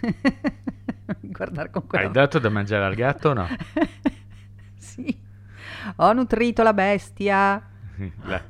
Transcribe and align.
Guardare 1.20 1.70
con 1.70 1.86
quella 1.86 2.06
Hai 2.06 2.10
dato 2.12 2.38
da 2.38 2.48
mangiare 2.48 2.84
al 2.84 2.94
gatto 2.94 3.30
o 3.30 3.32
no? 3.32 3.46
Sì. 4.76 5.16
Ho 5.96 6.12
nutrito 6.12 6.62
la 6.62 6.72
bestia. 6.72 7.62
La- 8.24 8.42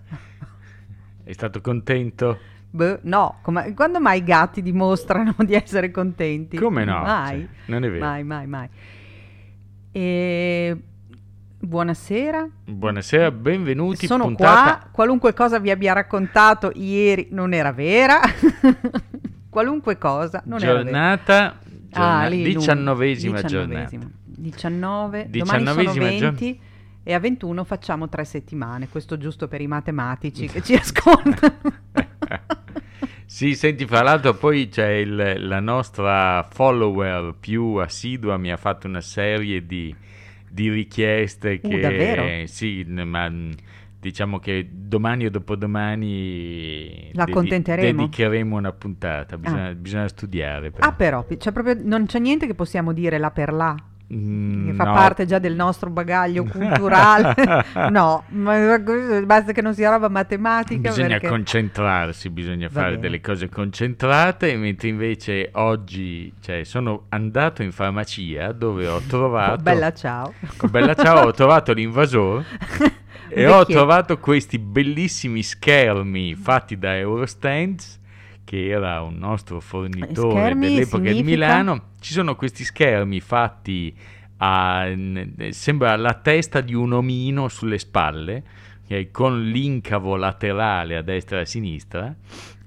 È 1.25 1.33
stato 1.33 1.61
contento? 1.61 2.39
Beh, 2.71 3.01
no, 3.03 3.39
come- 3.43 3.75
quando 3.75 4.01
mai 4.01 4.19
i 4.19 4.25
gatti 4.25 4.63
dimostrano 4.63 5.35
di 5.39 5.55
essere 5.55 5.91
contenti? 5.91 6.57
Come 6.57 6.85
no? 6.85 7.03
Mai. 7.03 7.41
Cioè, 7.41 7.49
non 7.67 7.85
è 7.85 7.91
vero. 7.91 8.05
Mai, 8.05 8.25
mai, 8.25 8.47
mai. 8.47 8.69
E... 9.93 10.77
Buonasera. 11.63 12.49
Buonasera, 12.65 13.31
benvenuti. 13.33 14.07
Sono 14.07 14.25
puntata... 14.25 14.79
qua. 14.79 14.89
Qualunque 14.93 15.35
cosa 15.35 15.59
vi 15.59 15.71
abbia 15.71 15.93
raccontato 15.93 16.71
ieri 16.75 17.29
non 17.33 17.53
era 17.53 17.73
vera. 17.73 18.21
Qualunque 19.51 19.99
cosa 19.99 20.43
non 20.47 20.59
giornata, 20.59 21.59
giorna- 21.63 22.19
Ah, 22.21 22.27
lì, 22.29 22.43
diciannovesima 22.43 23.43
giornata. 23.43 23.97
19, 24.25 25.27
domani 25.29 25.31
Diciannovesima 25.31 25.93
sono 26.07 26.19
giorn- 26.19 26.35
20 26.37 26.61
e 27.03 27.15
a 27.15 27.19
21 27.19 27.65
facciamo 27.65 28.09
tre 28.09 28.25
settimane, 28.25 28.89
questo 28.89 29.19
giusto 29.19 29.49
per 29.49 29.61
i 29.61 29.67
matematici 29.67 30.47
che 30.47 30.63
ci 30.63 30.75
ascoltano. 30.81 31.59
Sì, 33.27 33.55
senti, 33.55 33.87
fra 33.87 34.03
l'altro 34.03 34.35
poi 34.35 34.69
c'è 34.69 34.89
il- 34.89 35.37
la 35.47 35.61
nostra 35.61 36.43
follower 36.51 37.35
più 37.39 37.75
assidua 37.77 38.37
mi 38.37 38.51
ha 38.51 38.57
fatto 38.57 38.89
una 38.89 39.01
serie 39.01 39.65
di, 39.65 39.95
di 40.49 40.69
richieste 40.69 41.61
Uh, 41.63 41.69
che... 41.69 41.79
davvero? 41.81 42.47
Sì, 42.47 42.83
ma 42.85 43.31
diciamo 44.01 44.39
che 44.39 44.67
domani 44.73 45.27
o 45.27 45.31
dopodomani 45.31 47.11
La 47.13 47.25
accontenteremo? 47.25 48.01
dedicheremo 48.03 48.57
una 48.57 48.73
puntata, 48.73 49.37
bisogna, 49.37 49.69
Ah. 49.69 49.75
bisogna 49.75 50.09
studiare. 50.09 50.71
però. 50.71 50.87
ah 50.89 50.93
però, 50.93 51.27
c'è 51.37 51.53
proprio, 51.53 51.77
non 51.83 52.07
c'è 52.07 52.19
niente 52.19 52.47
che 52.47 52.55
possiamo 52.55 52.93
dire 52.93 53.19
là 53.19 53.31
per 53.31 53.53
là, 53.53 53.75
Mm, 54.13 54.67
che 54.67 54.73
fa 54.73 54.83
no. 54.87 54.93
parte 54.93 55.25
già 55.25 55.39
del 55.39 55.55
nostro 55.55 55.89
bagaglio 55.89 56.43
culturale. 56.43 57.33
no, 57.93 58.25
basta 59.25 59.53
che 59.53 59.63
non 59.63 59.73
sia 59.73 59.89
roba 59.91 60.09
matematica. 60.09 60.89
Bisogna 60.89 61.09
perché- 61.11 61.29
concentrarsi, 61.29 62.29
bisogna 62.31 62.67
Va 62.67 62.73
fare 62.81 62.91
bene. 62.97 63.03
delle 63.03 63.21
cose 63.21 63.49
concentrate, 63.49 64.57
mentre 64.57 64.89
invece 64.89 65.51
oggi 65.53 66.33
cioè, 66.41 66.65
sono 66.65 67.05
andato 67.11 67.63
in 67.63 67.71
farmacia 67.71 68.51
dove 68.51 68.89
ho 68.89 68.99
trovato... 69.07 69.53
Oh, 69.61 69.63
bella 69.63 69.93
ciao. 69.93 70.33
Oh, 70.61 70.67
bella 70.69 70.95
ciao, 70.95 71.29
ho 71.29 71.31
trovato 71.31 71.73
l'invasore 71.73 72.45
e 73.31 73.47
ho 73.47 73.65
trovato 73.65 74.19
questi 74.19 74.59
bellissimi 74.59 75.43
schermi 75.43 76.35
fatti 76.35 76.79
da 76.79 76.97
Eurostands 76.97 78.01
che 78.45 78.69
era 78.69 79.01
un 79.03 79.17
nostro 79.17 79.61
fornitore 79.61 80.31
Schermi 80.41 80.67
dell'epoca 80.67 81.03
di 81.05 81.09
significa? 81.11 81.31
Milano. 81.31 81.83
Ci 82.01 82.13
sono 82.13 82.35
questi 82.35 82.65
schermi 82.65 83.21
fatti 83.21 83.97
a 84.39 84.89
sembra 85.51 85.95
la 85.97 86.15
testa 86.15 86.61
di 86.61 86.75
un 86.75 86.93
omino 86.93 87.47
sulle 87.47 87.79
spalle, 87.79 88.43
con 89.13 89.43
l'incavo 89.45 90.17
laterale 90.17 90.97
a 90.97 91.03
destra 91.03 91.39
e 91.39 91.43
a 91.43 91.45
sinistra, 91.45 92.13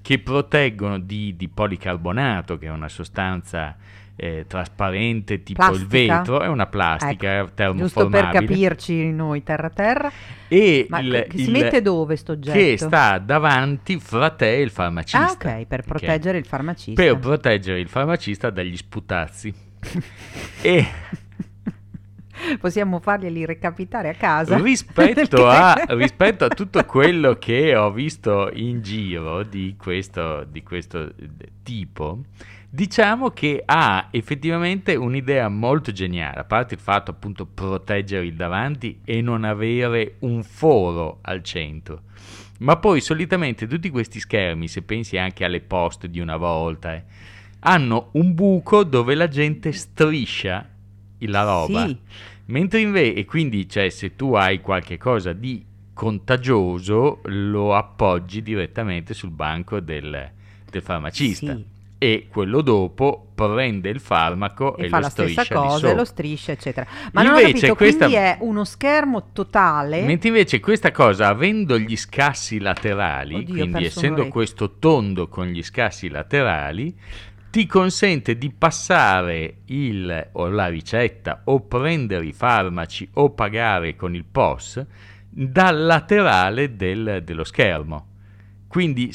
che 0.01 0.19
proteggono 0.19 0.99
di, 0.99 1.35
di 1.35 1.49
policarbonato, 1.49 2.57
che 2.57 2.67
è 2.67 2.69
una 2.69 2.87
sostanza 2.87 3.75
eh, 4.15 4.45
trasparente 4.47 5.41
tipo 5.43 5.63
il 5.71 5.85
Plastica? 5.87 6.17
vetro, 6.17 6.41
è 6.41 6.47
una 6.47 6.67
plastica 6.67 7.39
Ecco, 7.39 7.73
Giusto 7.75 8.07
per 8.07 8.21
termoformabile. 8.21 8.45
capirci 8.45 9.11
noi 9.11 9.43
terra 9.43 9.69
terra. 9.69 10.11
E 10.47 10.87
il- 10.89 11.25
si 11.33 11.41
il- 11.43 11.51
mette 11.51 11.81
dove 11.81 12.15
sto 12.15 12.33
oggetto? 12.33 12.57
Che 12.57 12.77
sta 12.77 13.17
davanti 13.17 13.99
fra 13.99 14.29
te 14.29 14.55
e 14.55 14.61
il 14.61 14.69
farmacista. 14.69 15.25
Ah, 15.27 15.31
ok, 15.31 15.65
per 15.65 15.81
proteggere 15.83 16.37
il 16.37 16.45
farmacista. 16.45 17.01
Per 17.01 17.17
proteggere 17.17 17.79
il 17.79 17.87
farmacista 17.89 18.49
dagli 18.51 18.77
sputazzi. 18.77 19.53
e 20.61 20.85
Possiamo 22.59 22.99
farglieli 22.99 23.45
recapitare 23.45 24.09
a 24.09 24.13
casa. 24.15 24.57
rispetto 24.57 25.47
a, 25.47 25.73
rispetto 25.89 26.43
a 26.45 26.49
tutto 26.49 26.83
quello 26.83 27.35
che 27.35 27.75
ho 27.75 27.91
visto 27.91 28.49
in 28.53 28.81
giro 28.81 29.43
di 29.43 29.75
questo, 29.77 30.43
di 30.43 30.61
questo 30.63 31.13
tipo, 31.61 32.23
diciamo 32.75 33.29
che 33.29 33.61
ha 33.63 34.07
effettivamente 34.09 34.95
un'idea 34.95 35.47
molto 35.47 35.91
geniale, 35.91 36.39
a 36.39 36.43
parte 36.43 36.73
il 36.73 36.79
fatto 36.79 37.11
appunto 37.11 37.45
proteggere 37.45 38.25
il 38.25 38.33
davanti 38.33 38.99
e 39.05 39.21
non 39.21 39.43
avere 39.43 40.15
un 40.19 40.41
foro 40.41 41.19
al 41.21 41.43
centro. 41.43 42.01
Ma 42.61 42.77
poi 42.77 42.99
solitamente 42.99 43.67
tutti 43.67 43.91
questi 43.91 44.19
schermi, 44.19 44.67
se 44.67 44.81
pensi 44.81 45.17
anche 45.17 45.45
alle 45.45 45.61
poste 45.61 46.09
di 46.09 46.19
una 46.19 46.35
volta, 46.35 46.95
eh, 46.95 47.03
hanno 47.59 48.09
un 48.13 48.33
buco 48.33 48.83
dove 48.83 49.13
la 49.13 49.27
gente 49.27 49.71
striscia 49.71 50.67
la 51.19 51.43
roba. 51.43 51.85
Sì. 51.85 51.97
Mentre 52.45 52.79
invece, 52.79 53.13
e 53.13 53.25
quindi 53.25 53.69
cioè, 53.69 53.89
se 53.89 54.15
tu 54.15 54.33
hai 54.33 54.61
qualche 54.61 54.97
cosa 54.97 55.31
di 55.31 55.63
contagioso, 55.93 57.19
lo 57.25 57.75
appoggi 57.75 58.41
direttamente 58.41 59.13
sul 59.13 59.29
banco 59.29 59.79
del, 59.79 60.31
del 60.71 60.81
farmacista. 60.81 61.55
Sì. 61.55 61.72
E 62.03 62.27
quello 62.29 62.59
dopo 62.59 63.27
prende 63.33 63.87
il 63.89 64.01
farmaco 64.01 64.75
e, 64.75 64.85
e 64.85 64.89
fa 64.89 64.97
lo 64.97 65.03
la 65.03 65.09
stessa 65.09 65.47
cosa 65.47 65.93
lo 65.93 66.03
striscia, 66.03 66.51
eccetera. 66.51 66.85
Ma 67.13 67.23
non 67.23 67.35
ho 67.35 67.39
Invece 67.39 67.53
capito, 67.53 67.75
questa- 67.75 68.05
quindi 68.07 68.21
è 68.21 68.37
uno 68.41 68.65
schermo 68.65 69.29
totale. 69.31 70.01
Mentre 70.01 70.27
invece 70.27 70.59
questa 70.59 70.91
cosa, 70.91 71.29
avendo 71.29 71.79
gli 71.79 71.95
scassi 71.95 72.59
laterali, 72.59 73.35
Oddio, 73.35 73.53
quindi 73.53 73.85
essendo 73.85 74.27
questo 74.27 74.79
tondo 74.79 75.29
con 75.29 75.47
gli 75.47 75.63
scassi 75.63 76.09
laterali, 76.09 76.93
ti 77.49 77.65
consente 77.67 78.37
di 78.37 78.51
passare 78.51 79.59
il, 79.67 80.29
o 80.33 80.49
la 80.49 80.67
ricetta 80.67 81.43
o 81.45 81.61
prendere 81.61 82.25
i 82.25 82.33
farmaci 82.33 83.07
o 83.13 83.29
pagare 83.29 83.95
con 83.95 84.13
il 84.13 84.25
POS 84.25 84.85
dal 85.29 85.85
laterale 85.85 86.75
del- 86.75 87.21
dello 87.23 87.45
schermo. 87.45 88.07
Quindi 88.73 89.13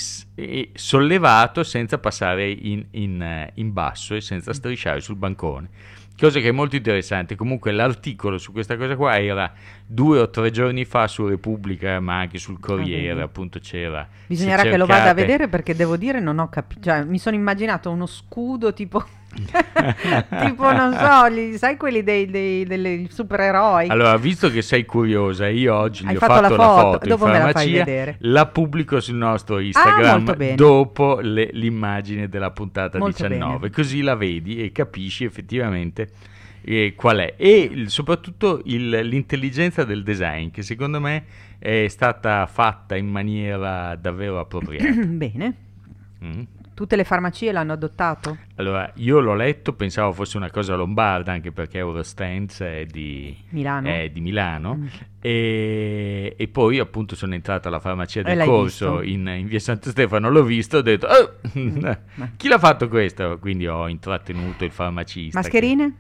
sollevato 0.75 1.65
senza 1.65 1.99
passare 1.99 2.49
in, 2.49 2.85
in, 2.93 3.21
eh, 3.21 3.51
in 3.55 3.73
basso 3.73 4.15
e 4.15 4.21
senza 4.21 4.53
strisciare 4.53 5.01
sul 5.01 5.17
bancone. 5.17 5.69
Cosa 6.17 6.39
che 6.39 6.51
è 6.51 6.53
molto 6.53 6.77
interessante. 6.77 7.35
Comunque 7.35 7.73
l'articolo 7.73 8.39
su 8.39 8.53
questa 8.53 8.77
cosa 8.77 8.95
qua 8.95 9.19
era 9.21 9.53
due 9.85 10.21
o 10.21 10.31
tre 10.31 10.53
giorni 10.53 10.85
fa 10.85 11.09
su 11.09 11.27
Repubblica, 11.27 11.99
ma 11.99 12.21
anche 12.21 12.39
sul 12.39 12.61
Corriere, 12.61 13.09
vedi. 13.09 13.21
appunto 13.21 13.59
c'era. 13.59 14.07
Bisognerà 14.29 14.63
se 14.63 14.71
che 14.71 14.77
lo 14.77 14.87
vada 14.87 15.01
a 15.01 15.07
cercate- 15.07 15.23
vedere 15.27 15.49
perché 15.49 15.75
devo 15.75 15.97
dire 15.97 16.21
non 16.21 16.39
ho 16.39 16.49
capito. 16.49 16.81
Cioè, 16.81 17.03
mi 17.03 17.19
sono 17.19 17.35
immaginato 17.35 17.91
uno 17.91 18.07
scudo 18.07 18.73
tipo. 18.73 19.05
tipo, 20.45 20.73
non 20.73 20.93
so, 20.95 21.29
gli- 21.31 21.57
sai 21.57 21.77
quelli 21.77 22.03
dei, 22.03 22.27
dei, 22.27 22.65
dei 22.65 23.09
supereroi. 23.11 23.89
Allora, 23.89 24.17
visto 24.17 24.51
che 24.51 24.63
sei 24.63 24.85
curiosa, 24.85 25.49
io 25.49 25.75
oggi 25.75 26.05
Hai 26.07 26.13
gli 26.13 26.17
ho 26.17 26.19
fatto 26.21 26.33
fatto, 26.35 26.57
la 26.57 26.57
la 26.57 26.69
foto, 26.73 26.81
foto, 26.93 27.05
in 27.05 27.11
dopo 27.11 27.27
la 27.27 27.33
fai 27.33 27.43
farmacia, 27.53 27.85
vedere. 27.85 28.17
la 28.21 28.47
pubblico 28.47 29.01
sul 29.01 29.17
nostro 29.17 29.59
Instagram 29.59 30.17
molto 30.17 30.35
bene. 30.35 30.55
dopo 30.55 31.19
le- 31.21 31.51
l'immagine 31.53 32.29
della 32.29 32.51
puntata 32.51 32.99
Molto 32.99 33.27
19, 33.29 33.59
bene. 33.59 33.71
così 33.73 34.01
la 34.03 34.15
vedi 34.15 34.63
e 34.63 34.73
capisci 34.73 35.25
effettivamente 35.25 36.09
eh, 36.63 36.93
qual 36.97 37.19
è. 37.19 37.35
E 37.37 37.71
il- 37.73 37.89
soprattutto 37.91 38.61
il- 38.65 38.89
l'intelligenza 38.91 39.85
del 39.85 40.03
design, 40.03 40.51
che 40.51 40.63
secondo 40.63 41.01
me 41.01 41.25
è 41.59 41.87
stata 41.89 42.45
fatta 42.47 42.95
in 42.97 43.07
maniera 43.07 43.95
davvero 43.97 44.39
appropriata. 44.39 44.91
Bene. 45.07 45.55
Mm. 46.23 46.41
Tutte 46.79 46.95
le 46.95 47.03
farmacie 47.03 47.51
l'hanno 47.51 47.73
adottato? 47.73 48.37
Allora, 48.55 48.89
io 48.99 49.19
l'ho 49.19 49.35
letto, 49.35 49.73
pensavo 49.73 50.13
fosse 50.13 50.37
una 50.37 50.49
cosa 50.49 50.77
lombarda, 50.77 51.33
anche 51.33 51.51
perché 51.51 51.79
Eurostance 51.79 52.83
è 52.83 52.85
di 52.85 53.37
Milano? 53.49 53.89
è 53.89 54.09
di 54.11 54.21
Milano. 54.21 54.77
Mm. 54.77 54.87
E, 55.21 56.35
e 56.39 56.47
poi 56.47 56.79
appunto 56.79 57.17
sono 57.17 57.35
entrato 57.35 57.67
alla 57.67 57.81
farmacia 57.81 58.23
del 58.23 58.45
corso 58.45 59.03
in, 59.03 59.27
in 59.27 59.49
via 59.49 59.59
Santo 59.59 59.91
Stefano, 59.91 60.31
l'ho 60.31 60.45
visto, 60.45 60.77
ho 60.77 60.83
detto 60.83 61.09
"Oh, 61.09 61.33
ma- 61.59 61.99
chi 62.37 62.47
l'ha 62.47 62.61
fatto 62.61 62.87
questo? 62.87 63.39
Quindi 63.41 63.67
ho 63.67 63.89
intrattenuto 63.89 64.65
il 64.65 64.71
farmacista. 64.71 65.41
che- 65.41 65.49
Mascherine? 65.49 65.97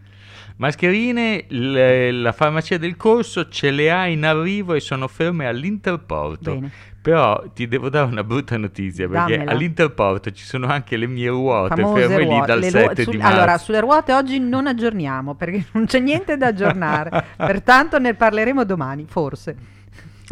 Mascherine, 0.58 1.44
le- 1.48 2.10
la 2.12 2.32
farmacia 2.32 2.78
del 2.78 2.96
corso 2.96 3.48
ce 3.48 3.70
le 3.70 3.90
ha 3.92 4.06
in 4.06 4.25
arrivo 4.25 4.75
e 4.75 4.80
sono 4.80 5.06
ferme 5.06 5.46
all'Interporto. 5.46 6.54
Bene. 6.54 6.70
Però 7.00 7.42
ti 7.54 7.68
devo 7.68 7.88
dare 7.88 8.06
una 8.10 8.24
brutta 8.24 8.56
notizia 8.56 9.08
perché 9.08 9.32
Dammela. 9.36 9.52
all'Interporto 9.52 10.30
ci 10.32 10.44
sono 10.44 10.66
anche 10.66 10.96
le 10.96 11.06
mie 11.06 11.28
ruote 11.28 11.76
Famose 11.80 12.00
ferme 12.06 12.18
lì 12.24 12.24
ruote. 12.28 12.46
dal 12.46 12.58
Le 12.58 12.70
7 12.70 12.84
ruo- 12.84 12.94
di 12.94 13.02
sul- 13.04 13.16
marzo. 13.16 13.34
allora, 13.36 13.58
sulle 13.58 13.80
ruote 13.80 14.12
oggi 14.12 14.38
non 14.40 14.66
aggiorniamo 14.66 15.34
perché 15.34 15.64
non 15.72 15.86
c'è 15.86 16.00
niente 16.00 16.36
da 16.36 16.48
aggiornare. 16.48 17.24
Pertanto 17.36 17.98
ne 17.98 18.14
parleremo 18.14 18.64
domani, 18.64 19.06
forse. 19.08 19.56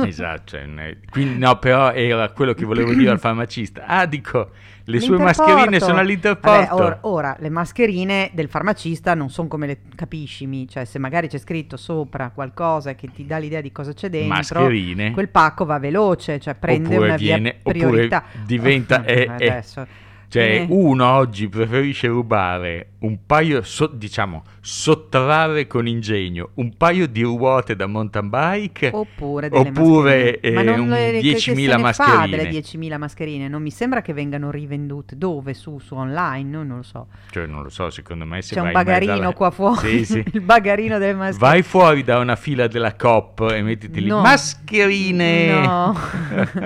Esatto, 0.04 0.43
cioè, 0.56 0.96
quindi 1.10 1.38
no, 1.38 1.58
però 1.58 1.93
era 1.93 2.28
quello 2.31 2.52
che 2.54 2.64
volevo 2.64 2.93
dire 2.93 3.10
al 3.10 3.19
farmacista. 3.19 3.84
Ah, 3.87 4.06
dico, 4.06 4.50
le 4.84 5.00
sue 5.00 5.16
mascherine 5.19 5.81
sono 5.81 5.98
all'Interporto. 5.98 6.75
Vabbè, 6.76 6.82
or- 6.82 6.98
ora, 7.02 7.37
le 7.38 7.48
mascherine 7.50 8.31
del 8.34 8.48
farmacista 8.48 9.14
non 9.14 9.31
sono 9.31 9.48
come 9.48 9.66
le 9.66 9.78
capiscimi, 9.94 10.69
cioè 10.69 10.84
se 10.84 10.98
magari 10.98 11.28
c'è 11.28 11.38
scritto 11.38 11.76
sopra 11.76 12.31
qualcosa 12.34 12.94
che 12.94 13.08
ti 13.12 13.26
dà 13.26 13.38
l'idea 13.38 13.60
di 13.60 13.72
cosa 13.72 13.93
c'è 13.93 14.08
dentro, 14.08 14.34
Mascherine. 14.34 15.10
quel 15.12 15.28
pacco 15.28 15.64
va 15.64 15.78
veloce, 15.78 16.38
cioè 16.38 16.54
prende 16.54 16.88
Oppure 16.90 17.06
una 17.06 17.16
via 17.16 17.34
viene- 17.34 17.56
priorità. 17.62 18.25
oppure 18.26 18.44
diventa- 18.44 19.02
è- 19.04 19.25
è- 19.26 19.28
Adesso. 19.28 19.87
Cioè, 20.36 20.48
Viene- 20.50 20.66
uno 20.68 21.06
oggi 21.12 21.48
preferisce 21.48 22.08
rubare 22.08 22.90
un 22.98 23.18
paio, 23.24 23.62
so- 23.62 23.86
diciamo, 23.86 24.42
sottrarre 24.60 25.66
con 25.66 25.86
ingegno 25.86 26.50
un 26.54 26.76
paio 26.76 27.06
di 27.06 27.22
ruote 27.22 27.76
da 27.76 27.86
mountain 27.86 28.28
bike 28.28 28.90
Oppure, 28.92 29.48
oppure 29.50 30.38
mascherine. 30.42 30.54
Ma 30.54 30.60
eh, 30.60 30.76
non 30.76 30.88
le- 30.88 31.10
che- 31.12 31.20
che 31.20 31.52
10.000 31.52 31.54
se 31.54 31.76
ne 31.76 31.92
fa 31.92 32.04
mascherine. 32.06 32.36
delle 32.36 32.48
10.000 32.50 32.98
mascherine? 32.98 33.48
Non 33.48 33.62
mi 33.62 33.70
sembra 33.70 34.02
che 34.02 34.12
vengano 34.12 34.50
rivendute. 34.50 35.16
Dove? 35.16 35.54
Su, 35.54 35.78
su 35.78 35.94
online? 35.94 36.50
No, 36.50 36.62
non 36.64 36.76
lo 36.78 36.82
so. 36.82 37.06
Cioè, 37.30 37.46
non 37.46 37.62
lo 37.62 37.68
so, 37.70 37.90
secondo 37.90 38.24
me 38.26 38.42
se 38.42 38.54
C'è 38.54 38.60
un 38.60 38.72
bagarino 38.72 39.32
qua 39.32 39.50
fuori. 39.50 39.78
Sì, 39.78 40.04
sì. 40.04 40.24
Il 40.34 40.40
bagarino 40.42 40.98
delle 40.98 41.14
mascherine. 41.14 41.48
Vai 41.50 41.62
fuori 41.62 42.02
da 42.02 42.18
una 42.18 42.36
fila 42.36 42.66
della 42.66 42.94
COP 42.94 43.50
e 43.54 43.62
mettiti 43.62 44.00
lì. 44.00 44.08
No. 44.08 44.20
Mascherine! 44.20 45.60
No. 45.60 45.96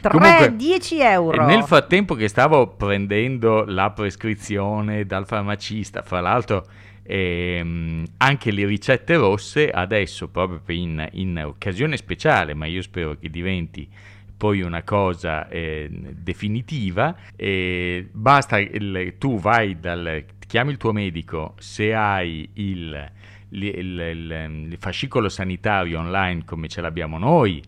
3, 0.00 0.10
Comunque, 0.10 0.56
10 0.56 1.00
euro. 1.00 1.44
Nel 1.44 1.62
frattempo 1.64 2.14
che 2.14 2.28
stavo 2.28 2.47
prendendo 2.76 3.64
la 3.66 3.90
prescrizione 3.90 5.04
dal 5.04 5.26
farmacista, 5.26 6.02
fra 6.02 6.20
l'altro 6.20 6.66
ehm, 7.02 8.04
anche 8.18 8.50
le 8.50 8.66
ricette 8.66 9.16
rosse, 9.16 9.70
adesso 9.70 10.28
proprio 10.28 10.60
in, 10.76 11.06
in 11.12 11.42
occasione 11.44 11.96
speciale, 11.96 12.54
ma 12.54 12.66
io 12.66 12.82
spero 12.82 13.16
che 13.16 13.30
diventi 13.30 13.88
poi 14.36 14.60
una 14.60 14.82
cosa 14.84 15.48
eh, 15.48 15.88
definitiva, 15.90 17.16
eh, 17.34 18.08
basta 18.12 18.58
il- 18.58 19.14
tu 19.18 19.38
vai 19.38 19.80
dal 19.80 20.24
chiami 20.46 20.70
il 20.70 20.76
tuo 20.76 20.92
medico 20.92 21.54
se 21.58 21.92
hai 21.92 22.48
il- 22.54 23.10
il- 23.50 24.68
il 24.70 24.76
fascicolo 24.78 25.28
sanitario 25.28 25.98
online 25.98 26.44
come 26.44 26.68
ce 26.68 26.80
l'abbiamo 26.80 27.18
noi, 27.18 27.62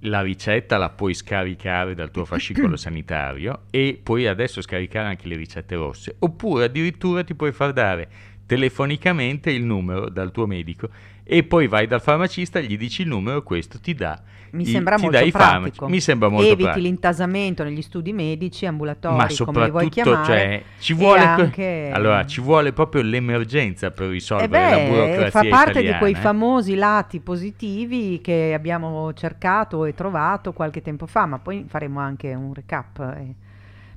la 0.00 0.20
ricetta 0.20 0.76
la 0.76 0.90
puoi 0.90 1.14
scaricare 1.14 1.94
dal 1.94 2.10
tuo 2.10 2.24
fascicolo 2.24 2.76
sanitario 2.76 3.62
e 3.70 3.98
puoi 4.02 4.26
adesso 4.26 4.60
scaricare 4.60 5.08
anche 5.08 5.28
le 5.28 5.36
ricette 5.36 5.74
rosse, 5.74 6.16
oppure 6.18 6.64
addirittura 6.64 7.24
ti 7.24 7.34
puoi 7.34 7.52
far 7.52 7.72
dare 7.72 8.08
telefonicamente 8.46 9.50
il 9.50 9.64
numero 9.64 10.08
dal 10.08 10.30
tuo 10.30 10.46
medico 10.46 10.88
e 11.28 11.42
poi 11.42 11.66
vai 11.66 11.88
dal 11.88 12.00
farmacista, 12.00 12.60
gli 12.60 12.76
dici 12.78 13.02
il 13.02 13.08
numero, 13.08 13.42
questo 13.42 13.80
ti 13.80 13.94
dà 13.94 14.16
Mi 14.52 14.64
sembra 14.64 14.96
molto 14.96 15.10
pratico. 15.16 15.38
farmaci. 15.38 15.80
Mi 15.86 16.00
sembra 16.00 16.28
molto 16.28 16.46
Eviti 16.46 16.62
pratico. 16.62 16.86
l'intasamento 16.86 17.64
negli 17.64 17.82
studi 17.82 18.12
medici, 18.12 18.64
ambulatori, 18.64 19.16
Ma 19.16 19.26
come 19.44 19.64
li 19.64 19.70
vuoi 19.70 19.84
soprattutto, 19.90 19.90
chiamare. 19.90 20.24
cioè, 20.24 20.62
ci 20.78 20.92
vuole, 20.94 21.20
anche- 21.20 21.90
allora, 21.92 22.24
ci 22.26 22.40
vuole 22.40 22.72
proprio 22.72 23.02
l'emergenza 23.02 23.90
per 23.90 24.06
Eh 24.06 24.10
risolvere 24.10 24.70
la 24.70 24.76
beh, 24.76 24.88
burocrazia 24.88 25.30
fa 25.30 25.48
parte 25.48 25.70
italiana, 25.70 25.92
di 25.94 25.98
quei 25.98 26.12
eh. 26.12 26.16
famosi 26.16 26.74
lati 26.76 27.18
positivi 27.20 28.20
che 28.20 28.52
abbiamo 28.54 29.12
cercato 29.14 29.84
e 29.84 29.94
trovato 29.94 30.52
qualche 30.52 30.80
tempo 30.80 31.06
fa, 31.06 31.26
ma 31.26 31.38
poi 31.40 31.64
faremo 31.66 31.98
anche 31.98 32.32
un 32.34 32.54
recap 32.54 32.98
eh, 33.18 33.34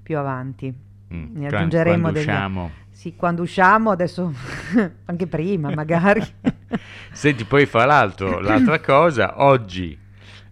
più 0.01 0.17
avanti. 0.17 0.73
Mm, 1.13 1.25
ne 1.37 1.47
aggiungeremo 1.47 2.11
degli- 2.11 2.23
usciamo. 2.27 2.71
Sì, 2.99 3.15
quando 3.15 3.43
usciamo, 3.43 3.91
adesso 3.91 4.33
anche 5.05 5.25
prima 5.25 5.71
magari. 5.71 6.21
Senti, 7.13 7.45
poi 7.45 7.65
fra 7.65 7.85
l'altro, 7.85 8.39
l'altra 8.43 8.81
cosa, 8.81 9.41
oggi 9.41 9.97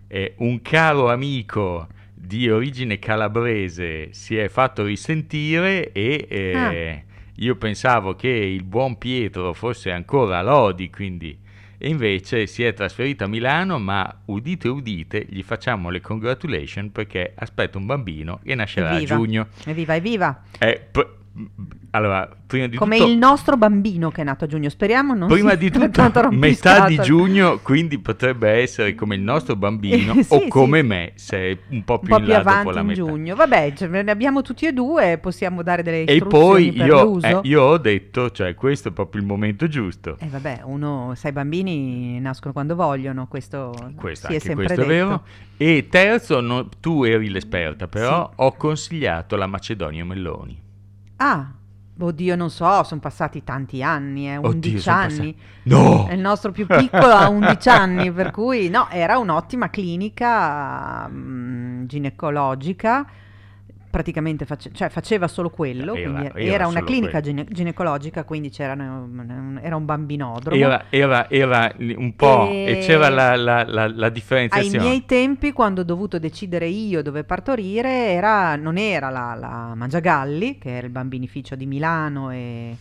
eh, 0.08 0.34
un 0.38 0.62
caro 0.62 1.12
amico 1.12 1.90
di 2.14 2.50
origine 2.50 3.00
calabrese 3.00 4.14
si 4.14 4.38
è 4.38 4.48
fatto 4.48 4.86
risentire 4.86 5.92
e 5.92 6.26
eh, 6.30 7.04
io 7.36 7.58
pensavo 7.58 8.16
che 8.16 8.30
il 8.30 8.64
buon 8.64 8.98
Pietro 8.98 9.52
fosse 9.52 9.92
ancora 9.92 10.38
a 10.38 10.42
Lodi, 10.42 10.90
quindi 10.90 11.38
e 11.78 11.90
invece 11.90 12.48
si 12.48 12.64
è 12.64 12.72
trasferito 12.72 13.26
a 13.26 13.28
Milano, 13.28 13.78
ma 13.78 14.22
udite 14.28 14.70
udite, 14.70 15.26
gli 15.28 15.44
facciamo 15.44 15.90
le 15.90 16.00
congratulation 16.00 16.94
perché 16.94 17.34
aspetta 17.36 17.78
un 17.78 17.86
bambino 17.86 18.40
e 18.44 18.56
nascerà 18.56 18.92
a 18.92 18.94
Evviva. 18.94 19.16
giugno. 19.16 19.48
Evviva, 19.66 19.96
evviva! 19.96 20.44
Eh, 20.60 20.88
p- 20.90 21.16
allora, 21.98 22.30
prima 22.48 22.68
di 22.68 22.78
Come 22.78 22.98
tutto 22.98 23.10
il 23.10 23.18
nostro 23.18 23.58
bambino 23.58 24.10
che 24.10 24.22
è 24.22 24.24
nato 24.24 24.46
a 24.46 24.48
giugno, 24.48 24.70
speriamo 24.70 25.14
non 25.14 25.28
Prima 25.28 25.50
sia 25.50 25.58
di 25.58 25.70
tutto, 25.72 26.30
metà 26.32 26.88
di 26.88 26.98
giugno, 27.00 27.60
quindi 27.62 28.00
potrebbe 28.00 28.50
essere 28.50 28.96
come 28.96 29.16
il 29.16 29.22
nostro 29.22 29.56
bambino 29.56 30.14
Sì, 30.24 30.34
o 30.34 30.40
sì. 30.42 30.48
come 30.48 30.82
me, 30.82 31.12
se 31.16 31.38
è 31.38 31.58
un 31.70 31.84
po' 31.84 31.94
un 31.96 32.00
più 32.00 32.10
po' 32.10 32.20
in 32.20 32.24
più 32.26 32.36
avanti 32.36 32.74
la 32.74 32.80
in 32.80 32.86
metà. 32.86 33.02
giugno. 33.02 33.36
Vabbè, 33.36 33.74
ce 33.74 33.88
ne 33.88 34.12
abbiamo 34.12 34.42
tutti 34.42 34.66
e 34.66 34.72
due, 34.74 35.18
possiamo 35.22 35.62
dare 35.64 35.84
delle 35.84 36.04
E 36.06 36.14
istruzioni 36.16 36.72
poi 36.72 36.72
per 36.72 36.86
io, 36.88 37.22
eh, 37.22 37.40
io 37.44 37.62
ho 37.64 37.78
detto, 37.78 38.32
cioè 38.32 38.56
questo 38.56 38.90
è 38.90 38.92
proprio 38.92 39.22
il 39.22 39.28
momento 39.28 39.68
giusto. 39.68 40.18
Eh, 40.20 40.28
vabbè, 40.28 40.62
uno, 40.64 41.14
sai, 41.16 41.32
i 41.32 41.34
bambini 41.34 42.20
nascono 42.20 42.54
quando 42.54 42.76
vogliono, 42.76 43.28
questo, 43.28 43.74
Questo, 43.96 44.28
si 44.28 44.36
è 44.36 44.40
sempre 44.40 44.66
questo 44.66 44.84
è 44.84 44.86
detto. 44.88 45.06
vero. 45.08 45.24
E 45.58 45.88
terzo, 45.90 46.40
no- 46.40 46.70
tu 46.80 47.04
eri 47.04 47.30
l'esperta, 47.30 47.88
però 47.88 48.28
Sì. 48.30 48.34
ho 48.38 48.52
consigliato 48.54 49.36
la 49.36 49.48
Macedonia 49.48 50.06
Melloni. 50.06 50.62
Ah, 51.18 51.52
oddio, 52.00 52.36
non 52.36 52.50
so, 52.50 52.84
sono 52.84 53.00
passati 53.00 53.44
tanti 53.44 53.82
anni, 53.82 54.30
eh, 54.30 54.38
11 54.38 54.90
Oddio, 54.90 54.92
anni. 54.92 55.38
No! 55.64 56.08
È 56.08 56.14
Il 56.14 56.20
nostro 56.20 56.52
più 56.52 56.66
piccolo 56.66 57.14
ha 57.14 57.30
11 57.30 57.70
anni, 57.70 58.12
per 58.12 58.32
cui 58.32 58.70
no, 58.70 58.88
era 58.90 59.18
un'ottima 59.18 59.70
clinica 59.70 61.08
mm, 61.10 61.86
ginecologica. 61.86 63.06
Praticamente 63.98 64.46
face- 64.46 64.70
cioè, 64.74 64.90
faceva 64.90 65.28
solo 65.28 65.50
quello, 65.50 65.96
Era- 65.96 66.12
quindi 66.12 66.26
era 66.46 66.54
era, 66.54 66.68
una 66.68 66.84
clinica 66.84 67.20
quello. 67.20 67.26
gine- 67.26 67.46
ginecologica, 67.50 68.26
quindi 68.26 68.52
c'era 68.52 68.74
un- 68.74 69.60
era 69.60 69.76
un 69.76 69.86
bambinodromo. 69.86 70.64
Era, 70.64 70.86
era- 70.90 71.28
era 71.32 71.74
un 71.80 72.16
po' 72.16 72.48
e, 72.48 72.78
E- 72.78 72.78
c'era 72.86 73.10
la, 73.10 73.36
la- 73.36 73.66
la- 73.68 73.88
la 73.88 74.06
Ai 74.06 74.12
differenziazione. 74.12 74.86
miei 74.86 75.06
tempi, 75.06 75.52
quando 75.52 75.82
ho 75.82 75.84
dovuto 75.84 76.20
decidere 76.20 76.68
io 76.68 77.02
dove 77.02 77.24
partorire, 77.24 77.90
era- 78.10 78.56
non 78.56 78.78
era 78.78 79.10
la, 79.10 79.34
la 79.34 79.74
Mangiagalli, 79.74 80.60
che 80.60 80.78
era 80.78 80.86
il 80.86 80.92
bambinificio 80.94 81.56
di 81.56 81.66
Milano, 81.66 82.30
e 82.30 82.76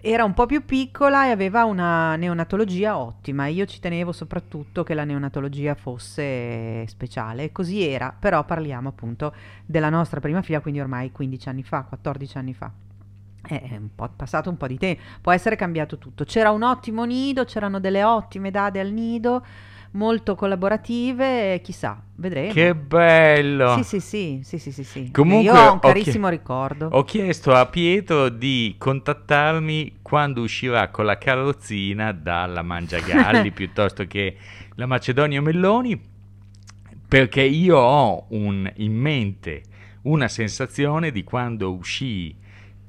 era 0.00 0.24
un 0.24 0.34
po' 0.34 0.46
più 0.46 0.64
piccola 0.64 1.26
e 1.26 1.30
aveva 1.30 1.64
una 1.64 2.16
neonatologia 2.16 2.98
ottima. 2.98 3.46
Io 3.46 3.66
ci 3.66 3.80
tenevo 3.80 4.12
soprattutto 4.12 4.82
che 4.82 4.94
la 4.94 5.04
neonatologia 5.04 5.74
fosse 5.74 6.86
speciale, 6.86 7.52
così 7.52 7.86
era, 7.86 8.14
però 8.18 8.44
parliamo 8.44 8.88
appunto 8.88 9.34
della 9.64 9.90
nostra 9.90 10.20
prima 10.20 10.42
figlia, 10.42 10.60
quindi 10.60 10.80
ormai 10.80 11.12
15 11.12 11.48
anni 11.48 11.62
fa, 11.62 11.82
14 11.82 12.38
anni 12.38 12.54
fa. 12.54 12.70
È 13.40 13.76
un 13.76 13.94
po' 13.94 14.10
passato 14.14 14.50
un 14.50 14.56
po' 14.56 14.66
di 14.66 14.76
tempo, 14.76 15.00
può 15.20 15.32
essere 15.32 15.56
cambiato 15.56 15.96
tutto. 15.98 16.24
C'era 16.24 16.50
un 16.50 16.62
ottimo 16.62 17.04
nido, 17.04 17.44
c'erano 17.44 17.80
delle 17.80 18.04
ottime 18.04 18.50
date 18.50 18.80
al 18.80 18.90
nido, 18.90 19.44
molto 19.92 20.34
collaborative, 20.34 21.60
chissà, 21.62 22.00
vedremo. 22.16 22.52
Che 22.52 22.74
bello! 22.74 23.82
Sì, 23.82 23.82
sì, 23.82 24.00
sì, 24.00 24.40
sì, 24.42 24.58
sì, 24.58 24.72
sì, 24.72 24.84
sì. 24.84 25.10
Comunque, 25.10 25.58
Io 25.58 25.68
ho 25.68 25.72
un 25.72 25.78
carissimo 25.78 26.28
ricordo. 26.28 26.88
Ho 26.92 27.04
chiesto 27.04 27.54
a 27.54 27.66
Pietro 27.66 28.28
di 28.28 28.74
contattarmi 28.78 29.98
quando 30.02 30.42
uscirà 30.42 30.88
con 30.88 31.04
la 31.04 31.18
carrozzina 31.18 32.12
dalla 32.12 32.62
Mangiagalli 32.62 33.50
piuttosto 33.52 34.06
che 34.06 34.36
la 34.74 34.86
Macedonia 34.86 35.40
Melloni, 35.40 36.00
perché 37.08 37.42
io 37.42 37.78
ho 37.78 38.26
un- 38.30 38.70
in 38.76 38.94
mente 38.94 39.62
una 40.02 40.28
sensazione 40.28 41.10
di 41.10 41.24
quando 41.24 41.72
uscii 41.72 42.36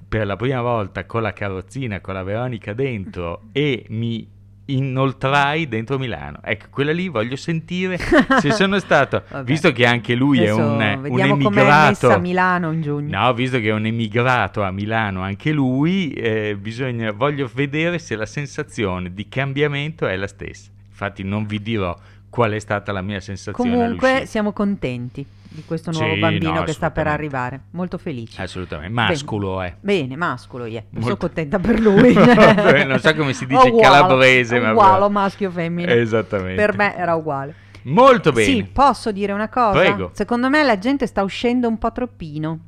per 0.07 0.25
la 0.25 0.35
prima 0.35 0.61
volta 0.61 1.05
con 1.05 1.21
la 1.21 1.33
carrozzina 1.33 2.01
con 2.01 2.13
la 2.15 2.23
Veronica 2.23 2.73
dentro 2.73 3.43
e 3.51 3.85
mi 3.89 4.27
inoltrai 4.73 5.67
dentro 5.67 5.97
Milano. 5.97 6.39
Ecco, 6.43 6.67
quella 6.69 6.91
lì 6.91 7.07
voglio 7.07 7.35
sentire 7.35 7.97
se 8.39 8.51
sono 8.51 8.79
stato, 8.79 9.23
visto 9.43 9.71
che 9.71 9.85
anche 9.85 10.15
lui 10.15 10.39
è 10.39 10.49
Adesso 10.49 10.59
un, 10.59 10.81
un 10.81 11.09
com'è 11.09 11.27
emigrato. 11.27 12.07
messa 12.07 12.13
a 12.15 12.17
Milano 12.17 12.71
in 12.71 12.81
giugno. 12.81 13.19
No, 13.19 13.33
visto 13.33 13.59
che 13.59 13.69
è 13.69 13.73
un 13.73 13.85
emigrato 13.85 14.63
a 14.63 14.71
Milano 14.71 15.21
anche 15.21 15.51
lui, 15.51 16.11
eh, 16.11 16.57
bisogna, 16.59 17.11
voglio 17.11 17.49
vedere 17.53 17.99
se 17.99 18.15
la 18.15 18.25
sensazione 18.25 19.13
di 19.13 19.27
cambiamento 19.27 20.07
è 20.07 20.15
la 20.15 20.27
stessa. 20.27 20.69
Infatti 20.87 21.23
non 21.23 21.45
vi 21.45 21.61
dirò 21.61 21.97
qual 22.29 22.51
è 22.51 22.59
stata 22.59 22.91
la 22.91 23.01
mia 23.01 23.19
sensazione 23.19 23.71
Comunque 23.71 24.23
siamo 24.25 24.51
contenti 24.51 25.25
di 25.51 25.63
questo 25.65 25.91
nuovo 25.91 26.13
Sì, 26.13 26.19
bambino 26.19 26.53
no, 26.53 26.63
che 26.63 26.73
sta 26.73 26.91
per 26.91 27.07
arrivare. 27.07 27.61
Molto 27.71 27.97
felici. 27.97 28.39
Assolutamente, 28.39 28.93
masculo 28.93 29.61
è. 29.61 29.75
Bene, 29.79 30.15
mascolo, 30.15 30.65
yeah. 30.65 30.83
sono 30.89 31.01
Molto- 31.01 31.25
contenta 31.25 31.57
per 31.59 31.79
lui. 31.79 32.13
non 32.85 32.99
so 32.99 33.15
come 33.15 33.33
si 33.33 33.45
dice 33.45 33.67
in 33.67 33.73
Uguale, 33.73 33.97
calabrese, 33.97 34.59
ma 34.59 34.71
uguale, 34.71 35.09
maschio 35.09 35.49
femmina. 35.49 35.91
Esattamente. 35.91 36.55
Per 36.55 36.77
me 36.77 36.95
era 36.95 37.15
uguale. 37.15 37.55
Molto 37.83 38.31
bene. 38.31 38.45
Sì, 38.45 38.63
posso 38.63 39.11
dire 39.11 39.33
una 39.33 39.49
cosa? 39.49 39.79
Prego. 39.79 40.11
Secondo 40.13 40.49
me 40.49 40.63
la 40.63 40.77
gente 40.77 41.07
sta 41.07 41.23
uscendo 41.23 41.67
un 41.67 41.77
po' 41.77 41.91
troppino. 41.91 42.59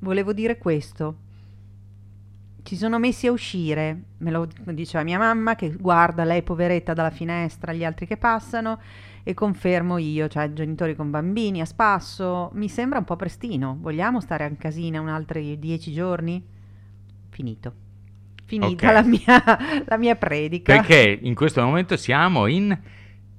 Volevo 0.00 0.32
dire 0.32 0.58
questo. 0.58 1.16
Ci 2.62 2.76
sono 2.76 2.98
messi 2.98 3.28
a 3.28 3.32
uscire, 3.32 4.02
me 4.18 4.30
lo 4.32 4.48
diceva 4.64 5.04
mia 5.04 5.18
mamma 5.18 5.54
che 5.54 5.70
guarda 5.70 6.24
lei 6.24 6.42
poveretta 6.42 6.94
dalla 6.94 7.10
finestra 7.10 7.72
gli 7.72 7.84
altri 7.84 8.08
che 8.08 8.16
passano 8.16 8.80
e 9.28 9.34
confermo 9.34 9.98
io, 9.98 10.28
cioè 10.28 10.52
genitori 10.52 10.94
con 10.94 11.10
bambini 11.10 11.60
a 11.60 11.64
spasso, 11.64 12.50
mi 12.54 12.68
sembra 12.68 12.98
un 13.00 13.04
po' 13.04 13.16
prestino. 13.16 13.76
Vogliamo 13.80 14.20
stare 14.20 14.44
a 14.44 14.50
casina 14.56 15.00
un 15.00 15.08
altri 15.08 15.58
dieci 15.58 15.92
giorni? 15.92 16.40
Finito. 17.30 17.72
Finita 18.44 18.86
Ok. 18.86 18.92
la, 18.92 19.02
mia, 19.02 19.58
la 19.84 19.96
mia 19.96 20.14
predica. 20.14 20.72
Perché 20.76 21.18
in 21.22 21.34
questo 21.34 21.60
momento 21.60 21.96
siamo 21.96 22.46
in 22.46 22.78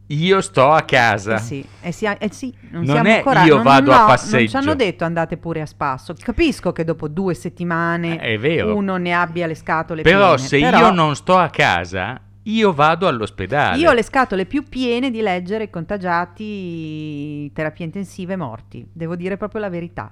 io 0.10 0.42
sto 0.42 0.70
a 0.72 0.82
casa. 0.82 1.36
Eh 1.36 1.40
sì, 1.40 1.66
eh 1.82 1.92
sì, 1.94 2.06
eh 2.06 2.30
sì, 2.34 2.54
non, 2.72 2.84
Non 2.84 2.94
siamo 2.96 3.08
è 3.10 3.16
ancora, 3.20 3.44
io 3.46 3.56
non- 3.56 3.64
vado 3.64 3.92
a 3.92 3.94
no, 3.94 4.00
Non 4.02 4.08
passeggio. 4.10 4.50
ci 4.50 4.56
hanno 4.58 4.76
detto 4.76 5.06
andate 5.06 5.38
pure 5.38 5.62
a 5.62 5.66
spasso. 5.66 6.14
Capisco 6.22 6.74
che 6.74 6.84
dopo 6.84 7.08
due 7.08 7.34
settimane 7.34 8.20
Eh, 8.22 8.62
uno 8.62 8.98
ne 8.98 9.14
abbia 9.14 9.48
le 9.48 9.56
scatole 9.56 10.02
Però 10.02 10.34
piene. 10.36 10.50
se 10.50 10.60
però 10.60 10.80
io 10.80 10.92
non 10.92 11.16
sto 11.16 11.38
a 11.38 11.50
casa, 11.50 12.20
io 12.48 12.74
vado 12.74 13.08
all'ospedale. 13.08 13.78
Io 13.78 13.90
ho 13.90 13.94
le 13.94 14.04
scatole 14.04 14.46
più 14.46 14.64
piene 14.64 15.12
di 15.12 15.22
leggere 15.22 15.70
contagiati, 15.70 17.52
terapie 17.54 17.86
intensive 17.86 18.36
morti. 18.36 18.88
Devo 18.92 19.16
dire 19.16 19.38
proprio 19.38 19.62
la 19.62 19.70
verità. 19.70 20.12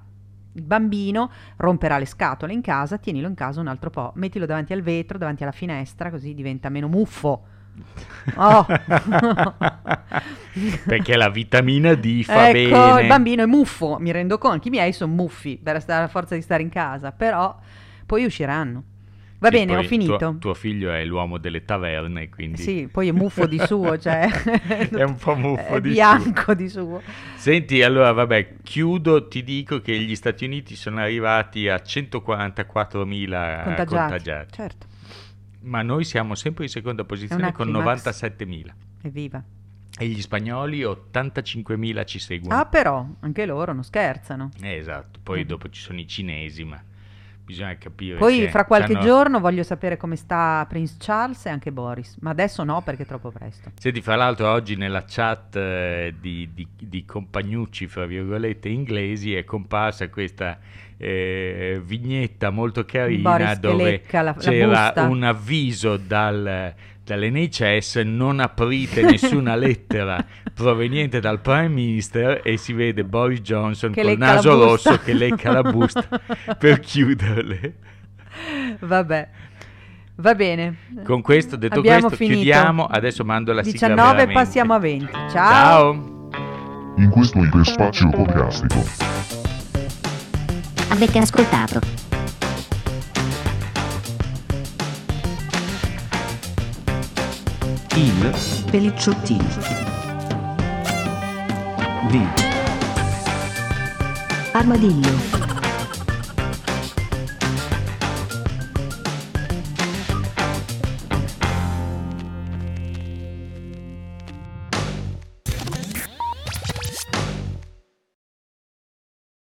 Il 0.54 0.63
bambino 0.63 1.32
romperà 1.58 1.98
le 1.98 2.06
scatole 2.06 2.54
in 2.54 2.62
casa, 2.62 2.98
tienilo 2.98 3.27
in 3.27 3.36
casa 3.36 3.60
un 3.60 3.68
altro 3.68 3.89
po', 3.89 4.12
mettilo 4.15 4.46
davanti 4.46 4.74
al 4.74 4.82
vetro, 4.82 5.18
davanti 5.18 5.44
alla 5.44 5.51
finestra, 5.51 6.10
così 6.10 6.34
diventa 6.34 6.70
meno 6.70 6.88
muffo. 6.88 7.44
Oh. 8.36 8.65
Perché 10.86 11.18
la 11.18 11.30
vitamina 11.30 11.94
D 11.94 12.24
fa 12.24 12.50
ecco, 12.50 12.70
bene. 12.70 13.01
il 13.01 13.08
bambino 13.08 13.44
è 13.44 13.46
muffo, 13.46 13.98
mi 14.00 14.12
rendo 14.12 14.38
conto, 14.38 14.56
anche 14.56 14.70
i 14.70 14.72
miei 14.72 14.94
sono 14.94 15.12
muffi 15.13 15.60
per 15.62 15.82
stare 15.82 16.06
a 16.06 16.08
forza 16.08 16.36
di 16.36 16.42
stare 16.42 16.63
in 16.63 16.70
casa, 16.70 17.12
però 17.12 17.54
poi 18.06 18.24
usciranno. 18.24 18.84
Va 19.38 19.50
Sì, 19.50 19.54
bene, 19.58 19.75
ho 19.77 19.84
finito. 19.84 20.18
Tuo, 20.18 20.38
tuo 20.39 20.54
figlio 20.54 20.92
è 20.92 21.04
l'uomo 21.04 21.38
delle 21.38 21.65
taverne, 21.65 22.30
quindi 22.30 22.62
Sì, 22.62 22.88
poi 22.92 23.10
è 23.10 23.12
muffo 23.12 23.46
di 23.46 23.60
suo, 23.60 23.98
cioè 24.00 24.27
È 24.30 25.04
un 25.04 25.15
po' 25.18 25.36
muffo 25.36 25.80
di 25.80 25.89
bianco 25.92 26.54
di 26.54 26.70
suo. 26.70 27.01
Senti, 27.36 27.82
allora 27.84 28.12
vabbè, 28.13 28.56
chiudo, 28.63 29.27
ti 29.27 29.44
dico 29.44 29.82
che 29.82 29.98
gli 30.00 30.15
Stati 30.15 30.46
Uniti 30.46 30.75
sono 30.75 31.00
arrivati 31.01 31.68
a 31.68 31.75
144.000 31.75 33.63
Contagiati. 33.63 33.86
contagiati, 33.86 34.54
Certo, 34.54 34.88
ma 35.62 35.82
noi 35.82 36.04
siamo 36.06 36.36
sempre 36.36 36.63
in 36.63 36.70
seconda 36.70 37.04
posizione 37.04 37.51
con 37.51 37.68
antivax. 37.75 38.22
97.000 38.22 38.74
evviva. 39.04 39.44
e 39.98 40.08
gli 40.08 40.22
spagnoli 40.22 40.82
85.000 40.84 42.06
ci 42.06 42.20
seguono. 42.20 42.60
Ah, 42.60 42.65
però, 42.65 43.06
anche 43.20 43.46
loro 43.46 43.74
non 43.74 43.84
scherzano. 43.84 44.50
Eh, 44.62 44.75
esatto, 44.75 45.20
poi 45.22 45.44
Mm. 45.44 45.48
dopo 45.48 45.70
ci 45.70 45.82
sono 45.82 46.00
i 46.00 46.08
cinesi, 46.08 46.63
ma 46.63 46.82
bisogna 47.46 47.78
capire 47.78 48.18
Poi 48.18 48.48
fra 48.50 48.66
qualche 48.66 48.94
c'hanno- 48.94 49.06
giorno 49.06 49.40
voglio 49.40 49.62
sapere 49.64 49.98
come 49.98 50.16
sta 50.16 50.66
Prince 50.68 50.96
Charles 50.98 51.46
e 51.46 51.50
anche 51.50 51.72
Boris, 51.72 52.18
ma 52.22 52.32
adesso 52.32 52.64
no 52.64 52.82
perché 52.82 53.04
è 53.04 53.06
troppo 53.06 53.30
presto. 53.32 53.72
Senti, 53.78 54.02
fra 54.02 54.16
l'altro 54.16 54.50
oggi 54.52 54.75
nella 54.75 55.06
chat 55.08 55.56
eh, 55.56 56.16
di, 56.20 56.50
di- 56.54 56.68
di 56.75 57.06
compagnucci, 57.06 57.88
fra 57.88 58.06
virgolette, 58.06 58.68
inglesi 58.68 59.36
è 59.36 59.44
comparsa 59.44 60.10
questa 60.10 60.58
eh, 60.98 61.82
vignetta 61.84 62.50
molto 62.50 62.86
carina 62.86 63.32
Boris 63.38 63.60
dove 63.60 63.84
lecca 63.84 64.22
la- 64.22 64.34
la 64.36 64.42
c'era 64.42 64.68
busta. 64.86 65.04
un 65.04 65.24
avviso 65.24 65.98
dal, 65.98 66.74
dall'NHS 67.05 67.97
non 67.97 68.39
aprite 68.39 69.03
nessuna 69.03 69.55
lettera 69.55 70.25
proveniente 70.53 71.19
dal 71.19 71.39
Prime 71.39 71.67
Minister 71.69 72.41
e 72.43 72.57
si 72.57 72.74
vede 72.74 73.03
Boris 73.05 73.41
Johnson 73.41 73.91
Che 73.91 74.01
col 74.01 74.17
naso 74.17 74.59
rosso 74.59 74.97
che 74.97 75.13
lecca 75.13 75.51
la 75.51 75.62
busta 75.62 76.07
per 76.57 76.79
chiuderle. 76.79 77.74
Vabbè, 78.79 79.29
va 80.15 80.33
bene. 80.35 80.75
Con 81.03 81.21
questo, 81.21 81.55
detto 81.55 81.79
Abbiamo 81.79 82.07
questo, 82.07 82.17
finito. 82.17 82.35
chiudiamo. 82.38 82.85
Adesso 82.85 83.24
mando 83.24 83.53
la 83.53 83.63
sigla 83.63 83.88
19 83.88 84.12
veramente. 84.12 84.33
passiamo 84.33 84.74
a 84.74 84.79
20. 84.79 85.12
Ciao. 85.13 85.29
Ciao. 85.29 86.13
In 86.97 87.09
questo 87.09 87.43
iperspazio 87.43 88.09
podcastico. 88.09 88.83
Avete 90.89 91.19
ascoltato? 91.19 92.04
Il 97.98 98.64
Pelicciottini. 98.70 99.48
di 102.10 102.28
Armadillo. 104.52 105.64